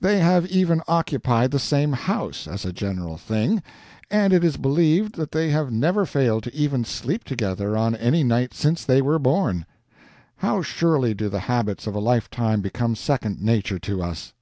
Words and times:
They 0.00 0.18
have 0.18 0.48
even 0.48 0.82
occupied 0.88 1.52
the 1.52 1.60
same 1.60 1.92
house, 1.92 2.48
as 2.48 2.64
a 2.64 2.72
general 2.72 3.16
thing, 3.16 3.62
and 4.10 4.32
it 4.32 4.42
is 4.42 4.56
believed 4.56 5.14
that 5.14 5.30
they 5.30 5.50
have 5.50 5.70
never 5.70 6.04
failed 6.04 6.42
to 6.42 6.52
even 6.56 6.84
sleep 6.84 7.22
together 7.22 7.76
on 7.76 7.94
any 7.94 8.24
night 8.24 8.52
since 8.52 8.84
they 8.84 9.00
were 9.00 9.20
born. 9.20 9.64
How 10.38 10.60
surely 10.62 11.14
do 11.14 11.28
the 11.28 11.38
habits 11.46 11.86
of 11.86 11.94
a 11.94 12.00
lifetime 12.00 12.60
become 12.62 12.96
second 12.96 13.40
nature 13.42 13.78
to 13.78 14.02
us! 14.02 14.32